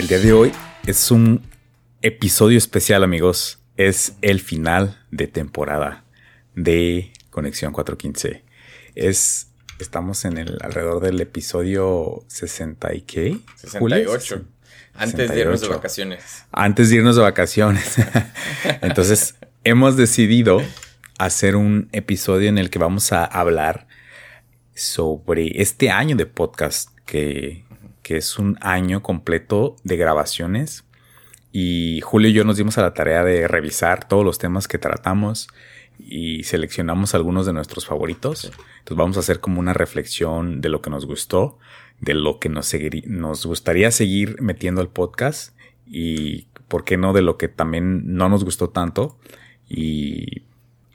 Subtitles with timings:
[0.00, 0.52] El día de hoy
[0.86, 1.42] es un
[2.00, 3.58] episodio especial, amigos.
[3.76, 6.04] Es el final de temporada
[6.54, 8.42] de Conexión 415.
[8.94, 9.48] Es
[9.78, 13.40] estamos en el alrededor del episodio 60 y qué?
[13.56, 14.42] 68.
[14.94, 16.44] Antes de irnos de vacaciones.
[16.50, 17.96] Antes de irnos de vacaciones.
[18.80, 20.62] Entonces, hemos decidido
[21.18, 23.86] hacer un episodio en el que vamos a hablar
[24.74, 27.66] sobre este año de podcast, que,
[28.10, 30.82] que es un año completo de grabaciones.
[31.52, 34.78] Y Julio y yo nos dimos a la tarea de revisar todos los temas que
[34.78, 35.46] tratamos
[35.96, 38.46] y seleccionamos algunos de nuestros favoritos.
[38.46, 41.60] Entonces vamos a hacer como una reflexión de lo que nos gustó,
[42.00, 42.74] de lo que nos,
[43.04, 48.28] nos gustaría seguir metiendo al podcast y, ¿por qué no?, de lo que también no
[48.28, 49.20] nos gustó tanto.
[49.68, 50.42] Y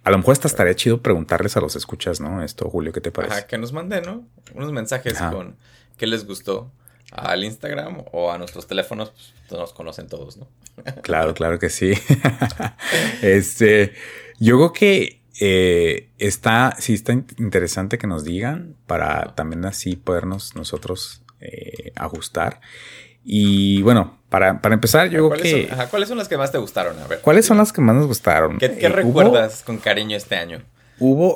[0.03, 2.43] a lo mejor hasta estaría chido preguntarles a los escuchas, ¿no?
[2.43, 3.35] Esto, Julio, ¿qué te parece?
[3.35, 4.27] Ajá, que nos manden, ¿no?
[4.53, 5.55] Unos mensajes con
[5.95, 6.73] qué les gustó
[7.11, 9.13] al Instagram o a nuestros teléfonos,
[9.47, 10.47] pues nos conocen todos, ¿no?
[11.01, 11.93] claro, claro que sí.
[13.21, 13.93] este,
[14.39, 20.55] yo creo que eh, está, sí está interesante que nos digan para también así podernos
[20.55, 22.61] nosotros eh, ajustar.
[23.23, 25.69] Y bueno, para, empezar, yo creo que.
[25.89, 26.99] ¿Cuáles son las que más te gustaron?
[26.99, 27.21] A ver.
[27.21, 28.57] ¿Cuáles son las que más nos gustaron?
[28.59, 30.61] ¿Qué, eh, recuerdas con cariño este año?
[30.99, 31.35] Hubo,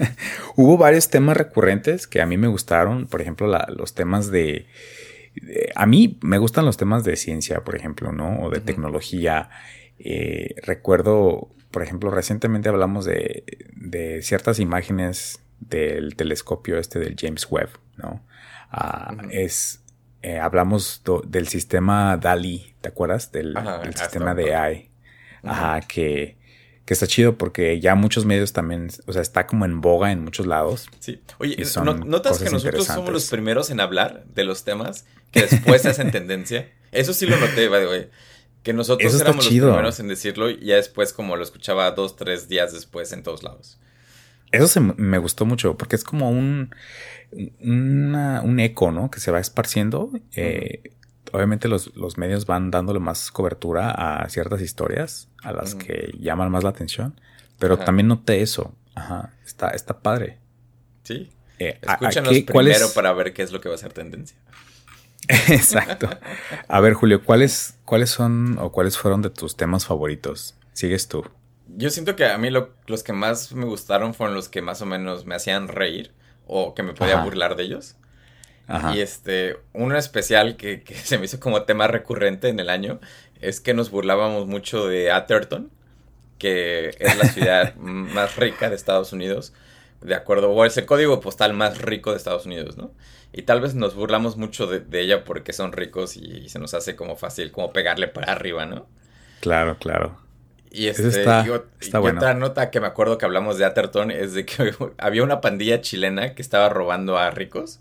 [0.56, 3.06] hubo varios temas recurrentes que a mí me gustaron.
[3.06, 4.66] Por ejemplo, los temas de,
[5.74, 8.40] A mí me gustan los temas de ciencia, por ejemplo, ¿no?
[8.40, 9.50] O de tecnología.
[10.62, 13.44] recuerdo por ejemplo, recientemente hablamos de,
[14.22, 17.68] ciertas imágenes del telescopio este del James Webb,
[17.98, 18.24] ¿no?
[18.70, 19.82] Ah, es,
[20.22, 23.30] eh, hablamos del sistema DALI, ¿te acuerdas?
[23.30, 23.54] Del,
[23.94, 24.90] sistema de AI.
[25.42, 26.38] Ajá, que,
[26.86, 30.22] que está chido porque ya muchos medios también, o sea, está como en boga en
[30.22, 30.88] muchos lados.
[31.00, 31.20] Sí.
[31.38, 31.56] Oye,
[32.06, 36.12] ¿notas que nosotros somos los primeros en hablar de los temas que después se hacen
[36.12, 36.70] tendencia?
[36.92, 38.08] Eso sí lo noté, by the way.
[38.62, 42.48] Que nosotros éramos los primeros en decirlo y ya después como lo escuchaba dos, tres
[42.48, 43.78] días después en todos lados.
[44.52, 46.70] Eso me gustó mucho porque es como un,
[47.32, 49.10] un eco, ¿no?
[49.10, 50.12] Que se va esparciendo.
[50.36, 50.92] Eh,
[51.32, 56.64] obviamente los, medios van dándole más cobertura a ciertas historias, a las que llaman más
[56.64, 57.20] la atención.
[57.58, 58.74] Pero también noté eso.
[58.94, 60.38] Ajá, está, está padre.
[61.02, 61.30] Sí.
[61.58, 64.36] Eh, Escúchanos primero para ver qué es lo que va a ser tendencia.
[65.28, 66.08] Exacto.
[66.68, 70.54] A ver, Julio, ¿cuáles, ¿cuáles son o cuáles fueron de tus temas favoritos?
[70.72, 71.24] Sigues tú.
[71.68, 74.86] Yo siento que a mí los que más me gustaron fueron los que más o
[74.86, 76.12] menos me hacían reír
[76.46, 77.96] o que me podía burlar de ellos.
[78.94, 83.00] Y este, uno especial que, que, se me hizo como tema recurrente en el año
[83.40, 85.70] es que nos burlábamos mucho de Atherton,
[86.38, 89.52] que es la ciudad más rica de Estados Unidos,
[90.00, 92.90] de acuerdo, o es el código postal más rico de Estados Unidos, ¿no?
[93.32, 96.96] Y tal vez nos burlamos mucho de, ella porque son ricos y, se nos hace
[96.96, 98.86] como fácil como pegarle para arriba, ¿no?
[99.40, 100.18] Claro, claro.
[100.70, 101.44] Y, este, está,
[102.00, 105.80] otra nota que me acuerdo que hablamos de Atherton es de que había una pandilla
[105.80, 107.80] chilena que estaba robando a ricos.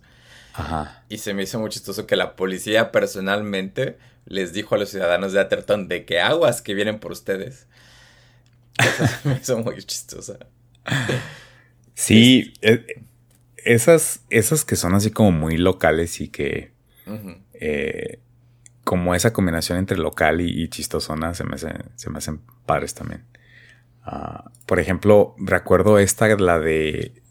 [0.56, 1.04] Ajá.
[1.10, 5.34] Y se me hizo muy chistoso que la policía personalmente les dijo a los ciudadanos
[5.34, 7.68] de Atherton de que aguas que vienen por ustedes.
[8.78, 10.40] Eso me hizo muy chistosa.
[11.94, 12.54] Sí,
[13.58, 16.74] esas, esas que son así como muy locales y que
[17.54, 18.20] eh,
[18.84, 23.26] como esa combinación entre local y, chistosona se me, se me hacen padres también.
[24.06, 27.24] Ah, por ejemplo, recuerdo esta, la de,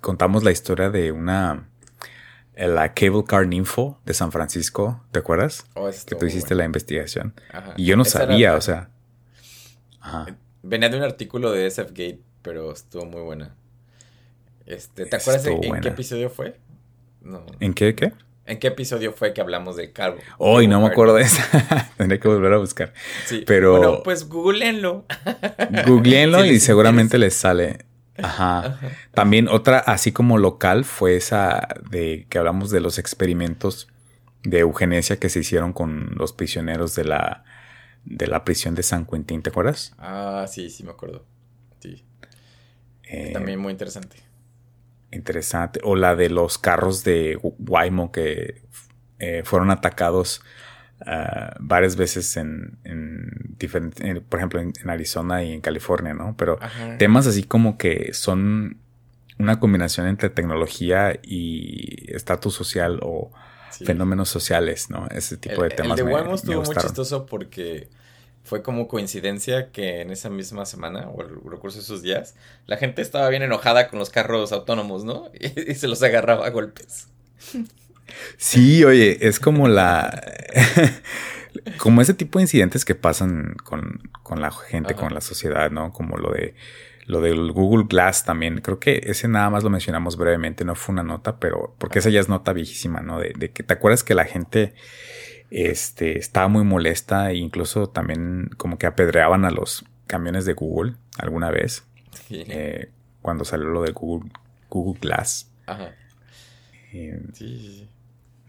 [0.00, 1.68] contamos la historia de una,
[2.56, 5.66] la Cable Car Ninfo de San Francisco, ¿te acuerdas?
[5.74, 7.34] Oh, que tú hiciste la investigación.
[7.76, 8.90] Y yo no sabía, o sea.
[10.62, 13.54] Venía de un artículo de SF Gate, pero estuvo muy buena.
[14.66, 16.56] Este, ¿Te acuerdas en qué episodio fue?
[17.20, 17.44] No.
[17.60, 18.12] ¿En qué qué?
[18.44, 20.18] ¿En qué episodio fue que hablamos del carbo?
[20.38, 21.92] Hoy no me acuerdo de esa.
[21.96, 22.92] Tendré que volver a buscar.
[23.24, 23.44] Sí.
[23.46, 23.78] Pero.
[23.78, 25.04] Bueno, pues googleenlo.
[25.86, 27.86] googleenlo y seguramente les sale.
[28.20, 28.78] Ajá.
[29.14, 33.88] También otra, así como local, fue esa de que hablamos de los experimentos
[34.42, 37.44] de eugenesia que se hicieron con los prisioneros de la,
[38.04, 39.42] de la prisión de San Quentin.
[39.42, 39.94] ¿Te acuerdas?
[39.98, 41.24] Ah, sí, sí, me acuerdo.
[41.80, 42.04] Sí.
[43.04, 44.16] Eh, También muy interesante.
[45.10, 45.80] Interesante.
[45.84, 48.62] O la de los carros de Waymo que
[49.18, 50.42] eh, fueron atacados
[51.06, 52.78] ah, varias veces en,
[53.58, 56.34] diferentes, por ejemplo, en, Arizona y en California, ¿no?
[56.36, 56.58] Pero
[56.98, 58.78] temas así como que son
[59.38, 63.30] una combinación entre tecnología y estatus social o
[63.84, 65.06] fenómenos sociales, ¿no?
[65.08, 65.98] Ese tipo de temas.
[65.98, 67.88] El de Waymo estuvo muy chistoso porque
[68.44, 72.34] fue como coincidencia que en esa misma semana, o el recurso de esos días,
[72.66, 75.30] la gente estaba bien enojada con los carros autónomos, ¿no?
[75.40, 77.08] Y, se los agarraba a golpes.
[78.36, 80.22] Sí, oye, es como la.
[81.78, 84.00] como ese tipo de incidentes que pasan con,
[84.40, 85.92] la gente, con la sociedad, ¿no?
[85.92, 86.54] Como lo de
[87.06, 88.60] lo del Google Glass también.
[88.60, 92.10] Creo que ese nada más lo mencionamos brevemente, no fue una nota, pero porque esa
[92.10, 93.18] ya es nota viejísima, ¿no?
[93.18, 94.74] De, que te acuerdas que la gente
[95.50, 100.94] este, estaba muy molesta e incluso también como que apedreaban a los camiones de Google
[101.18, 101.84] alguna vez.
[102.30, 104.30] Eh, cuando salió lo de Google,
[104.68, 105.50] Google Glass.
[105.66, 105.94] Ajá.
[106.92, 107.88] Eh, sí,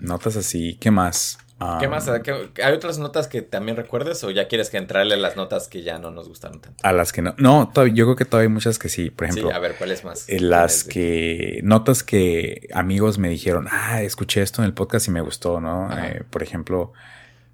[0.04, 1.38] Notas así, ¿qué más?
[1.80, 2.10] ¿Qué más?
[2.10, 5.82] ¿Hay otras notas que también recuerdes o ya quieres que entrarle a las notas que
[5.82, 6.78] ya no nos gustaron tanto?
[6.84, 7.36] A las que no.
[7.38, 9.10] No, yo creo que todavía hay muchas que sí.
[9.10, 9.50] Por ejemplo.
[9.50, 10.28] Sí, a ver, ¿cuáles más?
[10.28, 11.62] Eh, las que.
[11.64, 15.90] Notas que amigos me dijeron, ah, escuché esto en el podcast y me gustó, ¿no?
[15.98, 16.92] Eh, por ejemplo,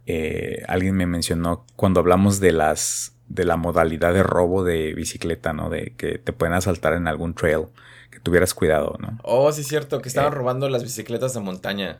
[0.07, 3.13] eh, alguien me mencionó cuando hablamos de las.
[3.27, 5.69] de la modalidad de robo de bicicleta, ¿no?
[5.69, 7.67] De que te pueden asaltar en algún trail.
[8.09, 9.19] Que tuvieras cuidado, ¿no?
[9.21, 11.99] Oh, sí, es cierto, que estaban robando las bicicletas de montaña.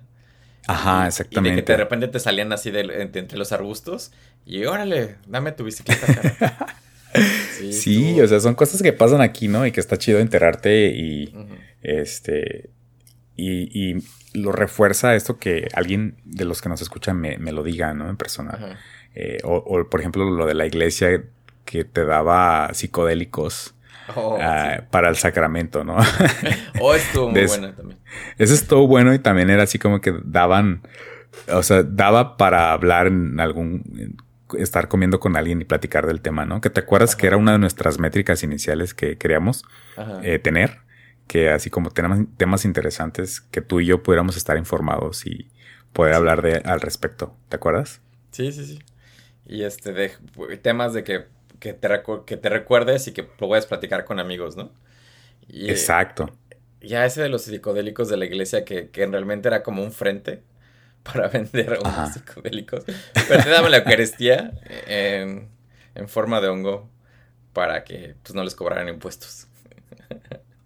[0.68, 1.50] Ajá, exactamente.
[1.50, 4.12] Y de que de repente te salían así de, entre los arbustos
[4.46, 6.08] y órale, dame tu bicicleta.
[7.72, 9.66] sí, o sea, son cosas que pasan aquí, ¿no?
[9.66, 11.34] Y que está chido enterarte y
[11.82, 12.70] este
[13.36, 14.04] y, y,
[14.34, 18.10] lo refuerza esto que alguien de los que nos escuchan me, me lo diga, ¿no?
[18.10, 18.78] En persona.
[19.16, 21.24] Eh, o, o, por ejemplo, lo de la iglesia
[21.66, 23.74] que te daba psicodélicos
[24.16, 25.98] Oh, ah, para el sacramento, ¿no?
[26.82, 28.00] oh, estuvo muy bueno también.
[28.38, 30.82] Eso estuvo bueno y también era así como que daban,
[31.52, 34.18] o sea, daba para hablar en algún,
[34.58, 36.62] estar comiendo con alguien y platicar del tema, ¿no?
[36.62, 39.64] Que te acuerdas que era una de nuestras métricas iniciales que queríamos
[40.24, 40.80] eh, tener,
[41.28, 45.52] que así como tenemos temas interesantes, que tú y yo pudiéramos estar informados y
[45.94, 48.02] poder hablar de al respecto, ¿te acuerdas?
[48.32, 48.80] Sí, sí, sí.
[49.46, 50.12] Y este, de
[50.62, 51.26] temas de que
[51.60, 51.90] que te,
[52.26, 54.72] que te recuerdes y que lo puedas platicar con amigos, ¿no?
[55.50, 56.32] Exacto.
[56.82, 60.44] Ya ese de los psicodélicos de la iglesia que, que realmente era como un frente
[61.04, 62.84] para vender unos psicodélicos.
[63.28, 64.54] Pero te daban la Eucaristía
[64.88, 65.50] en,
[65.96, 66.90] en, forma de hongo
[67.54, 69.48] para que pues, no les cobraran impuestos.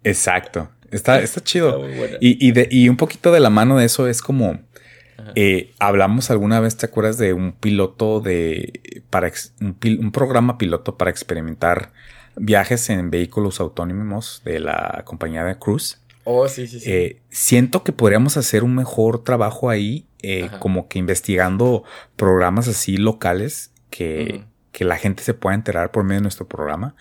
[0.04, 0.70] Exacto.
[0.90, 1.88] Está, está chido.
[2.20, 4.60] y, y, de, y un poquito de la mano de eso es como
[5.34, 11.10] eh, hablamos alguna vez, ¿te acuerdas de un piloto de para un, programa piloto para
[11.10, 11.92] experimentar
[12.36, 16.00] viajes en vehículos autónomos de la compañía de Cruz?
[16.24, 16.90] Oh, sí, sí, sí.
[16.90, 21.84] Eh, siento que podríamos hacer un mejor trabajo ahí, eh, como que investigando
[22.16, 26.96] programas así locales que, que, la gente se pueda enterar por medio de nuestro programa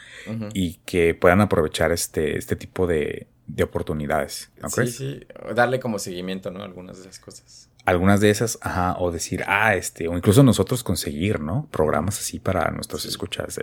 [0.53, 4.51] y que puedan aprovechar este, este tipo de, de oportunidades.
[4.61, 5.21] ¿no sí, sí,
[5.55, 6.61] darle como seguimiento, ¿no?
[6.61, 10.83] Algunas de esas cosas algunas de esas, ajá, o decir, ah, este, o incluso nosotros
[10.83, 11.67] conseguir, ¿no?
[11.71, 13.59] Programas así para nuestros escuchas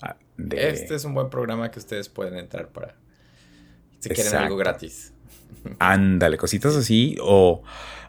[0.00, 2.96] ah, de, Este es un buen programa que ustedes pueden entrar para,
[4.00, 5.12] si quieren algo gratis.
[5.78, 7.62] Ándale, cositas así, o,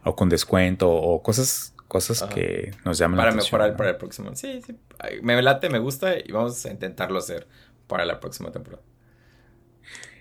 [0.04, 3.52] o con descuento, o cosas cosas que nos llaman para la atención.
[3.52, 4.36] Para mejorar para el próximo.
[4.36, 4.76] Sí, sí,
[5.22, 7.48] me late, me gusta y vamos a intentarlo hacer
[7.88, 8.84] para la próxima temporada.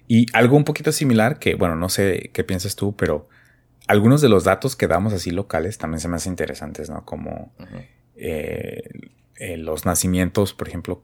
[0.07, 3.29] Y algo un poquito similar que, bueno, no sé qué piensas tú, pero
[3.87, 7.05] algunos de los datos que damos así locales también se me hacen interesantes, ¿no?
[7.05, 7.53] Como
[8.17, 8.83] eh,
[9.37, 11.03] eh, los nacimientos, por ejemplo,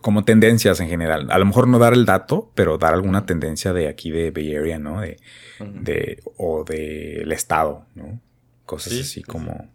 [0.00, 1.28] como tendencias en general.
[1.30, 4.56] A lo mejor no dar el dato, pero dar alguna tendencia de aquí de Bay
[4.56, 5.00] Area, ¿no?
[5.00, 5.18] De,
[5.60, 8.20] de o del estado, ¿no?
[8.64, 9.70] Cosas así como...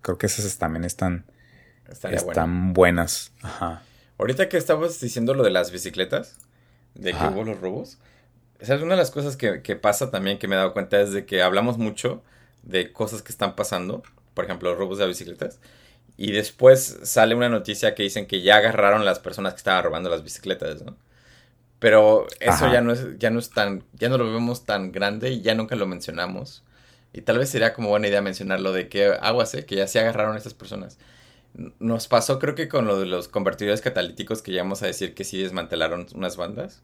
[0.00, 1.26] Creo que esas también están,
[1.88, 3.32] están buenas.
[3.42, 3.82] Ajá.
[4.18, 6.36] Ahorita que estabas diciendo lo de las bicicletas,
[6.94, 7.98] de que hubo los robos,
[8.60, 11.12] esa es una de las cosas que, pasa también que me he dado cuenta es
[11.12, 12.22] de que hablamos mucho
[12.62, 14.02] de cosas que están pasando,
[14.34, 15.60] por ejemplo, robos de bicicletas,
[16.16, 20.10] y después sale una noticia que dicen que ya agarraron las personas que estaban robando
[20.10, 20.96] las bicicletas, ¿no?
[21.78, 25.30] Pero eso ya no es, ya no es tan, ya no lo vemos tan grande
[25.30, 26.64] y ya nunca lo mencionamos.
[27.12, 29.64] Y tal vez sería como buena idea mencionarlo de que aguas, ¿eh?
[29.64, 30.98] que ya se agarraron esas personas.
[31.78, 35.14] Nos pasó creo que con lo de los convertidores catalíticos que ya vamos a decir
[35.14, 36.82] que sí desmantelaron unas bandas.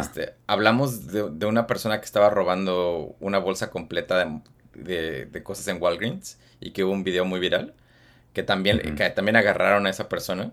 [0.00, 4.40] Este, hablamos de, una persona que estaba robando una bolsa completa
[4.74, 7.74] de, cosas en Walgreens y que hubo un video muy viral.
[8.32, 10.52] Que también, que también agarraron a esa persona,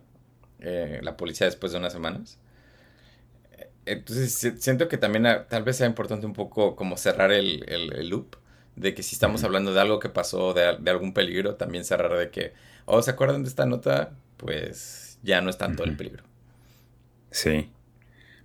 [0.59, 2.37] eh, la policía después de unas semanas.
[3.85, 7.65] Entonces siento que también ah, tal vez sea importante un poco como cerrar el,
[8.09, 8.35] loop
[8.75, 12.29] de que si estamos hablando de algo que pasó, de, algún peligro, también cerrar de
[12.29, 12.53] que,
[12.85, 14.11] oh, ¿se acuerdan de esta nota?
[14.37, 16.23] Pues ya no es tanto el peligro.
[17.31, 17.71] Sí.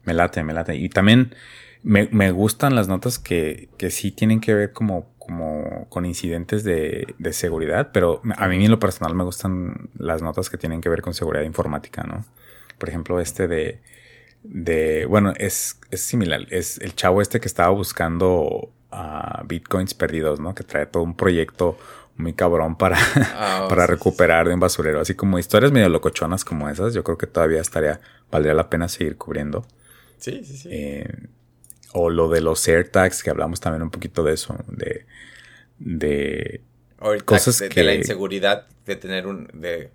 [0.06, 0.75] Me late, me late.
[0.76, 1.34] Y también
[1.82, 6.64] me, me gustan las notas que, que, sí tienen que ver como, como con incidentes
[6.64, 10.80] de, de, seguridad, pero a mí en lo personal me gustan las notas que tienen
[10.80, 12.25] que ver con seguridad informática, ¿no?
[12.78, 13.82] Por ejemplo, este de,
[14.42, 18.72] de bueno, es, es similar, es el chavo este que estaba buscando
[19.44, 20.54] bitcoins perdidos, ¿no?
[20.54, 21.78] Que trae todo un proyecto
[22.16, 22.96] muy cabrón para,
[23.34, 25.00] ah, para recuperar de un basurero.
[25.00, 28.88] Así como historias medio locochonas como esas, yo creo que todavía estaría, valdría la pena
[28.88, 29.66] seguir cubriendo.
[30.18, 30.68] Sí, sí, sí.
[30.70, 31.08] Eh,
[31.92, 35.06] o lo de los AirTags, que hablamos también un poquito de eso, de,
[35.78, 36.62] de
[37.25, 37.68] cosas que...
[37.68, 39.49] De la inseguridad de tener un...
[39.52, 39.90] De,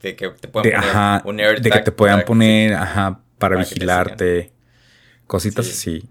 [0.00, 1.62] de que te puedan poner un AirTag.
[1.62, 4.52] De que te puedan poner, ajá, para, vigilarte.
[5.26, 6.08] Cositas así.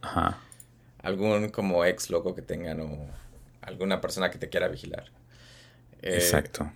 [0.00, 0.38] ajá.
[1.02, 3.08] Algún como ex loco que tengan o
[3.60, 5.04] alguna persona que te quiera vigilar.
[6.02, 6.70] Eh, Exacto.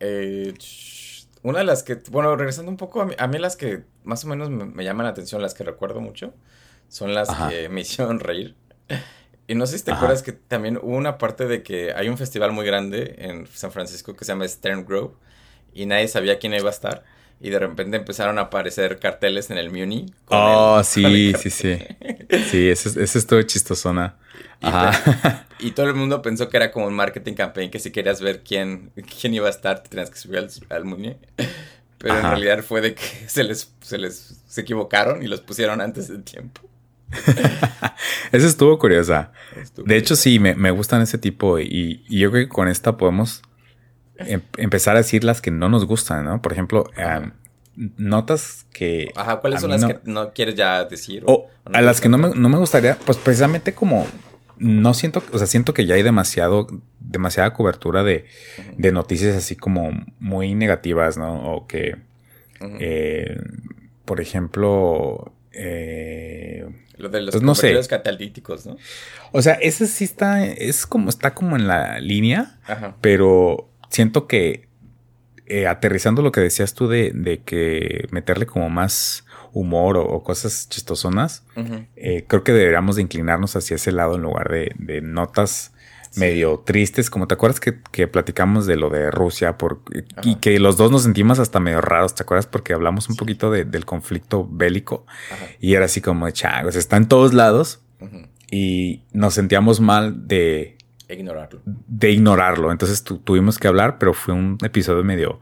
[0.00, 0.54] Eh,
[1.42, 4.48] una de las que, bueno, regresando un poco, a mí, las que más o menos
[4.50, 6.32] me, llaman la atención, las que recuerdo mucho,
[6.88, 8.54] son las que me hicieron reír.
[9.48, 12.16] Y no sé si te acuerdas que también hubo una parte de que hay un
[12.16, 15.14] festival muy grande en San Francisco que se llama Stern Grove
[15.72, 17.04] y nadie sabía quién iba a estar.
[17.38, 20.06] Y de repente empezaron a aparecer carteles en el Muni.
[20.28, 21.78] Oh, sí, sí, sí.
[22.50, 24.16] Sí, ese, ese estuvo chistosona.
[25.58, 28.42] Y, todo el mundo pensó que era como un marketing campaign, que si querías ver
[28.42, 31.16] quién, quién iba a estar, te tenías que subir al, al Muni.
[31.98, 35.80] Pero en realidad fue de que se les, se les se equivocaron y los pusieron
[35.80, 36.60] antes del tiempo.
[38.32, 39.32] Eso estuvo curiosa.
[39.76, 42.96] de hecho, sí, me, me, gustan ese tipo y, y, yo creo que con esta
[42.96, 43.42] podemos
[44.16, 46.42] em, empezar a decir las que no nos gustan, ¿no?
[46.42, 46.90] Por ejemplo,
[47.76, 49.12] notas que...
[49.14, 51.22] Ajá, ¿cuáles son las que no quieres ya decir?
[51.26, 54.06] O, a las que no me, no me gustaría, pues precisamente como
[54.58, 56.66] no siento, o sea, siento que ya hay demasiado,
[57.06, 58.26] demasiada cobertura de,
[58.76, 61.54] de noticias así como muy negativas, ¿no?
[61.54, 61.96] O que,
[62.60, 63.38] eh,
[64.04, 67.78] por ejemplo, eh, lo de los pues, no sé.
[67.88, 68.76] catalíticos, ¿no?
[69.32, 72.58] O sea, ese sí está, es como, está como en la línea,
[73.00, 74.66] pero siento que
[75.46, 80.68] eh, aterrizando lo que decías tú de, de que meterle como más humor o, cosas
[80.68, 81.44] chistosonas,
[81.96, 85.72] eh, creo que deberíamos de inclinarnos hacia ese lado en lugar de, notas
[86.16, 89.80] medio tristes, como te acuerdas que, platicamos de lo de Rusia por,
[90.22, 92.46] y que los dos nos sentimos hasta medio raros, ¿te acuerdas?
[92.46, 95.06] Porque hablamos un poquito del conflicto bélico
[95.60, 97.80] y era así como, chagos, está en todos lados
[98.50, 100.76] y nos sentíamos mal de
[101.08, 101.60] ignorarlo.
[101.64, 102.72] De ignorarlo.
[102.72, 105.40] Entonces tuvimos que hablar, pero fue un episodio medio,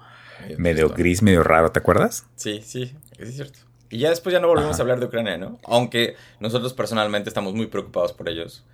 [0.59, 2.27] medio gris, medio raro, ¿te acuerdas?
[2.37, 3.61] Sí, sí, es cierto.
[3.91, 5.61] Y ya después ya no volvemos a hablar de Ucrania, ¿no?
[5.65, 8.65] Aunque nosotros personalmente estamos muy preocupados por ellos.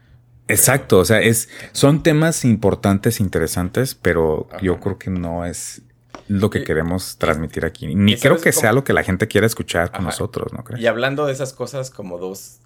[0.50, 5.82] Exacto, o sea, es, son temas importantes, interesantes, pero yo creo que no es
[6.28, 7.94] lo que queremos transmitir aquí.
[7.94, 10.82] Ni creo que sea lo que la gente quiera escuchar con nosotros, ¿no crees?
[10.82, 12.60] Y hablando de esas cosas como dos,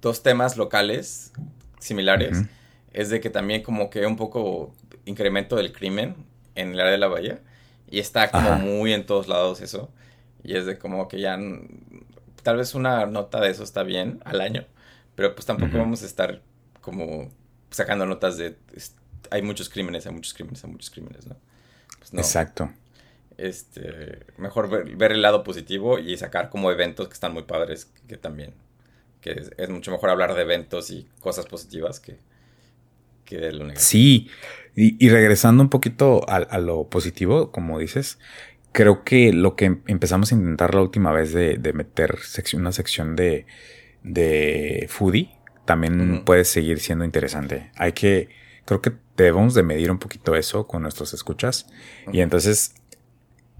[0.00, 1.32] dos temas locales
[1.78, 2.44] similares,
[2.92, 6.16] es de que también como que un poco incremento del crimen
[6.54, 7.40] en el área de la bahía
[7.90, 9.90] y está como muy en todos lados eso.
[10.42, 11.38] Y es de como que ya
[12.42, 14.64] tal vez una nota de eso está bien al año,
[15.14, 16.40] pero pues tampoco vamos a estar
[16.80, 17.30] como
[17.70, 18.56] sacando notas de
[19.30, 21.36] hay muchos crímenes, hay muchos crímenes, hay muchos crímenes, ¿no?
[21.98, 22.70] Pues Exacto.
[23.36, 28.16] Este, mejor ver, el lado positivo y sacar como eventos que están muy padres, que
[28.16, 28.52] también,
[29.20, 32.18] que es, mucho mejor hablar de eventos y cosas positivas que,
[33.24, 33.80] que de lo negativo.
[33.80, 34.28] Sí,
[34.74, 38.18] y, regresando un poquito a, a, lo positivo, como dices,
[38.72, 42.18] creo que lo que empezamos a intentar la última vez de, meter
[42.54, 43.46] una sección de,
[44.02, 45.30] de foodie
[45.64, 47.70] también puede seguir siendo interesante.
[47.76, 48.28] Hay que,
[48.64, 51.66] creo que debemos de medir un poquito eso con nuestros escuchas.
[52.12, 52.74] Y entonces,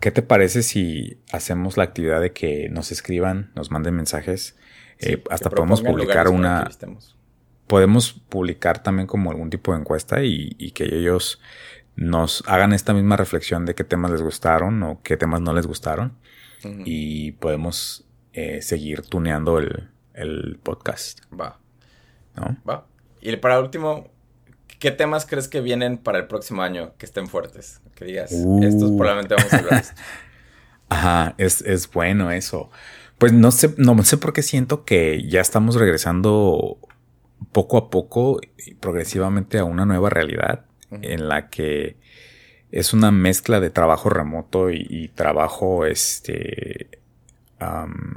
[0.00, 4.56] ¿qué te parece si hacemos la actividad de que nos escriban, nos manden mensajes?
[4.98, 6.68] Eh, hasta podemos publicar una...
[7.66, 11.40] Podemos publicar también como algún tipo de encuesta y, y que ellos
[11.94, 15.66] nos hagan esta misma reflexión de qué temas les gustaron o qué temas no les
[15.66, 16.18] gustaron.
[16.84, 21.20] Y podemos eh, seguir tuneando el, podcast.
[21.32, 21.59] Va.
[22.40, 22.56] ¿No?
[22.68, 22.86] Va.
[23.20, 24.08] Y para último,
[24.78, 27.80] ¿qué temas crees que vienen para el próximo año que estén fuertes?
[27.94, 28.62] Que digas, uh.
[28.62, 29.84] estos probablemente vamos a hablar.
[30.88, 32.70] Ajá, es, es bueno eso.
[33.18, 36.78] Pues no sé, no sé por qué siento que ya estamos regresando
[37.52, 41.96] poco a poco y progresivamente a una nueva realidad en la que
[42.72, 46.88] es una mezcla de trabajo remoto y, trabajo este,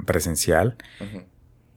[0.06, 0.76] presencial.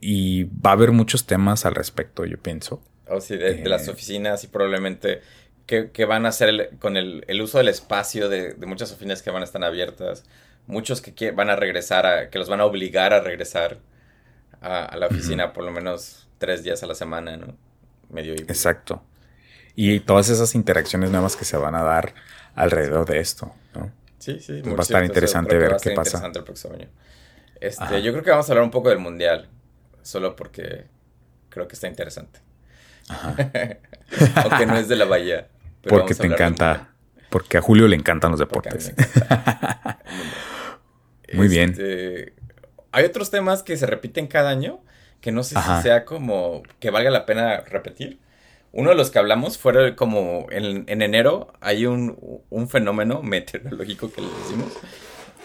[0.00, 2.82] Y va a haber muchos temas al respecto, yo pienso.
[3.08, 5.22] Oh, sí, de, las eh, oficinas y probablemente
[5.66, 9.44] que, van a hacer con el, uso del espacio de, muchas oficinas que van a
[9.44, 10.24] estar abiertas.
[10.66, 13.78] Muchos que, van a regresar, a, que los van a obligar a regresar
[14.60, 17.56] a, la oficina por lo menos tres días a la semana, ¿no?
[18.10, 19.02] Medio Exacto
[19.80, 22.12] y todas esas interacciones nuevas que se van a dar
[22.56, 23.92] alrededor de esto, ¿no?
[24.18, 24.60] Sí, sí.
[24.62, 26.20] va a estar interesante ver qué pasa.
[26.34, 26.88] El próximo año.
[27.60, 29.48] Este, yo creo que vamos a hablar un poco del mundial,
[30.08, 30.86] solo porque
[31.48, 32.40] creo que está interesante.
[33.08, 35.48] Aunque no es de la bahía.
[35.82, 36.90] Porque te encanta.
[37.30, 38.94] Porque a Julio le encantan los deportes.
[41.34, 41.70] Muy bien.
[41.70, 42.32] Este,
[42.90, 44.80] hay otros temas que se repiten cada año
[45.20, 48.18] que no sé si sea como que valga la pena repetir.
[48.72, 52.16] Uno de los que hablamos fue como en, enero hay un,
[52.68, 54.72] fenómeno meteorológico que le decimos,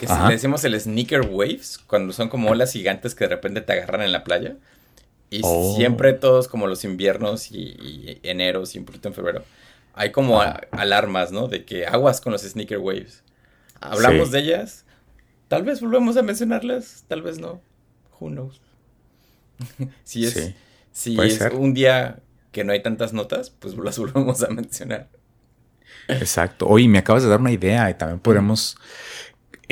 [0.08, 3.74] que le decimos el sneaker waves, cuando son como olas gigantes que de repente te
[3.74, 4.56] agarran en la playa.
[5.30, 5.76] Y oh.
[5.76, 9.44] siempre todos como los inviernos y, enero y un poquito en febrero,
[9.94, 10.42] hay como
[10.72, 11.48] alarmas, ¿no?
[11.48, 13.24] De que aguas con los sneaker waves.
[13.82, 14.86] Hablamos de ellas,
[15.48, 17.62] tal vez volvemos a mencionarlas, tal vez no.
[18.20, 18.62] Who knows.
[20.04, 20.54] si es,
[20.92, 22.20] si es un día
[22.52, 25.10] que no hay tantas notas, pues las volvemos a mencionar.
[26.08, 26.68] Exacto.
[26.68, 28.78] Oye, me acabas de dar una idea y también podremos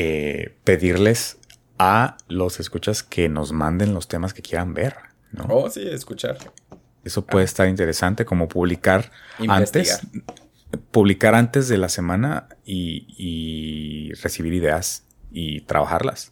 [0.04, 1.40] eh, pedirles
[1.78, 4.96] a los escuchas que nos manden los temas que quieran ver,
[5.32, 5.46] ¿no?
[5.50, 6.38] Oh, sí, escuchar.
[7.04, 9.12] Eso puede estar interesante, como publicar
[9.48, 10.02] antes.
[10.92, 16.32] Publicar antes de la semana y recibir ideas y trabajarlas.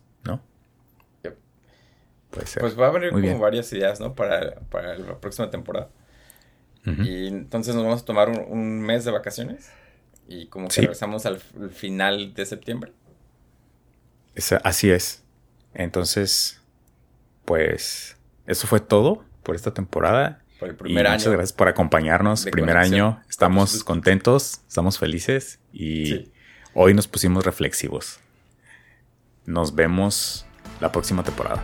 [2.30, 4.14] Pues va a venir como varias ideas, ¿no?
[4.14, 5.90] Para, la próxima temporada.
[6.86, 9.72] Y entonces nos vamos a tomar un, mes de vacaciones.
[10.28, 11.40] Y como que regresamos al,
[11.72, 12.94] final de septiembre.
[14.64, 15.24] Así es.
[15.74, 16.62] Entonces,
[17.46, 20.44] pues, eso fue todo por esta temporada.
[20.60, 21.16] Por el primer año.
[21.16, 22.46] Muchas gracias por acompañarnos.
[22.46, 23.22] Primer año.
[23.30, 26.32] Estamos contentos, estamos felices y
[26.74, 28.20] hoy nos pusimos reflexivos.
[29.46, 30.46] Nos vemos
[30.82, 31.64] la próxima temporada.